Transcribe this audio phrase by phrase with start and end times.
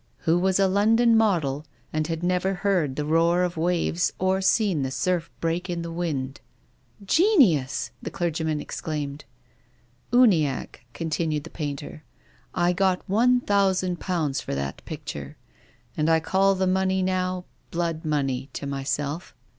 [0.25, 1.63] "Who was a London model,
[1.93, 5.91] and had never heard the roar of waves or seen the surf break in the
[5.91, 6.41] wind.""
[7.19, 9.25] Genius!" the clergyman exclaimed."
[10.11, 12.03] Uniacke," continued the painter,
[12.51, 15.37] "I got;^i,ooo for that picture.
[15.95, 19.35] And I call the money now blood money to myself."